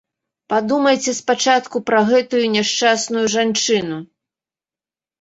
Падумайце 0.53 1.11
спачатку 1.21 1.77
пра 1.91 2.01
гэтую 2.11 2.43
няшчасную 2.57 3.25
жанчыну. 3.39 4.05